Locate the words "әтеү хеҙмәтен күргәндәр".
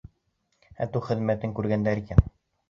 0.85-2.03